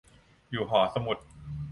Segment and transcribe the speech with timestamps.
[0.49, 1.17] อยู่หอสมุด